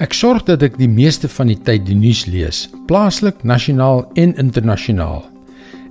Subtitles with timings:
[0.00, 4.30] Ek sorg dat ek die meeste van die tyd die nuus lees, plaaslik, nasionaal en
[4.40, 5.26] internasionaal.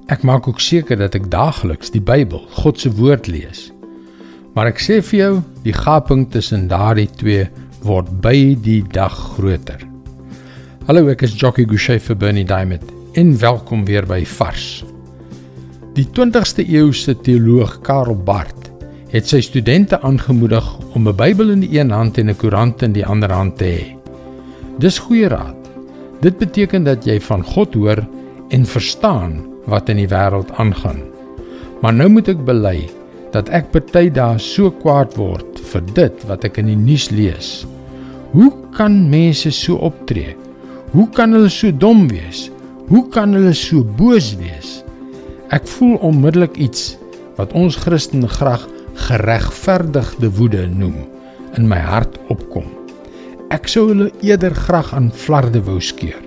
[0.09, 3.67] Ek maak ook seker dat ek daagliks die Bybel, God se woord lees.
[4.55, 7.43] Maar ek sê vir jou, die gaping tussen daardie twee
[7.85, 9.85] word by die dag groter.
[10.87, 12.89] Hallo, ek is Jockey Gouchee vir Bernie Diamond.
[13.13, 14.81] En welkom weer by Vars.
[15.93, 18.71] Die 20ste eeuse teoloog Karl Barth
[19.13, 20.65] het sy studente aangemoedig
[20.97, 23.65] om 'n Bybel in die een hand en 'n koerant in die ander hand te
[23.65, 23.98] hê.
[24.79, 25.57] Dis goeie raad.
[26.23, 27.99] Dit beteken dat jy van God hoor
[28.55, 31.01] en verstaan wat in die wêreld aangaan.
[31.83, 32.87] Maar nou moet ek bely
[33.33, 37.51] dat ek party dae so kwaad word vir dit wat ek in die nuus lees.
[38.31, 40.37] Hoe kan mense so optree?
[40.95, 42.47] Hoe kan hulle so dom wees?
[42.87, 44.79] Hoe kan hulle so boos wees?
[45.51, 46.93] Ek voel onmiddellik iets
[47.35, 48.63] wat ons Christene graag
[49.09, 51.03] geregverdigde woede noem
[51.59, 52.78] in my hart opkom.
[53.49, 56.19] Ek sou hulle eerder graag aan flarde wou skeur.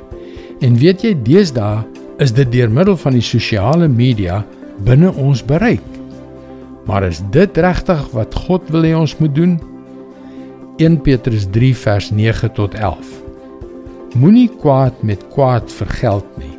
[0.62, 1.84] En weet jy, deesdae
[2.22, 4.40] is dit deur middel van die sosiale media
[4.86, 5.84] binne ons bereik.
[6.86, 9.54] Maar is dit regtig wat God wil hê ons moet doen?
[10.82, 13.12] 1 Petrus 3 vers 9 tot 11.
[14.18, 16.56] Moenie kwaad met kwaad vergeld nie.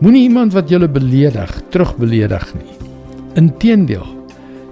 [0.00, 2.78] Moenie iemand wat julle beledig, terugbeledig nie.
[3.36, 4.08] Inteendeel,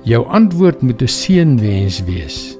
[0.09, 2.60] jou antwoord moet 'n seënwens wees.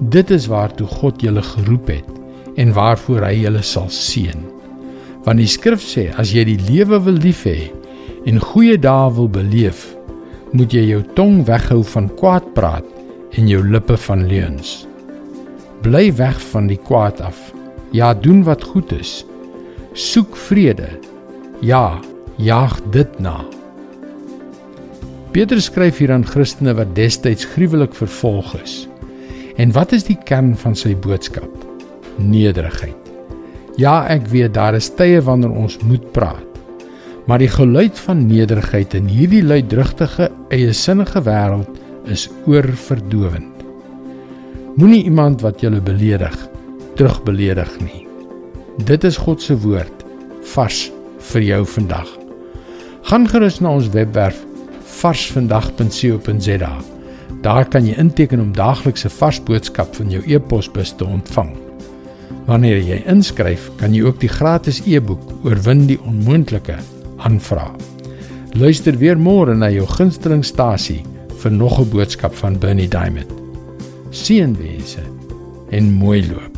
[0.00, 4.46] Dit is waartoe God julle geroep het en waarvoor hy julle sal seën.
[5.26, 7.68] Want die skrif sê as jy die lewe wil lief hê
[8.28, 9.82] en goeie dae wil beleef,
[10.56, 12.86] moet jy jou tong weghou van kwaad praat
[13.36, 14.86] en jou lippe van leuns.
[15.84, 17.36] Bly weg van die kwaad af.
[17.92, 19.26] Ja, doen wat goed is.
[19.92, 20.88] Soek vrede.
[21.60, 22.00] Ja,
[22.40, 23.36] jaag dit na.
[25.30, 28.86] Petrus skryf hier aan Christene wat destyds gruwelik vervolg is.
[29.60, 31.50] En wat is die kern van sy boodskap?
[32.16, 32.96] Nederigheid.
[33.80, 36.46] Ja, ek weet daar is tye wanneer ons moet praat.
[37.28, 41.76] Maar die geluid van nederigheid in hierdie luidrugtige, eie sinnige wêreld
[42.08, 43.60] is oorverdowend.
[44.80, 46.36] Moenie iemand wat jou beledig,
[46.96, 48.06] terugbeledig nie.
[48.88, 50.06] Dit is God se woord
[50.54, 50.86] vars
[51.32, 52.08] vir jou vandag.
[53.10, 54.40] Gaan gerus na ons webwerf
[55.00, 56.72] varsvandag.co.za
[57.40, 61.54] Daar kan jy inteken om daaglikse vars boodskap van jou e-posbus te ontvang.
[62.46, 66.76] Wanneer jy inskryf, kan jy ook die gratis e-boek Oorwin die onmoontlike
[67.24, 67.70] aanvra.
[68.52, 71.00] Luister weer môre na jou gunstelingstasie
[71.40, 73.30] vir nog 'n boodskap van Bernie Diamond.
[74.10, 75.04] Seënwense
[75.70, 76.49] en mooi loop.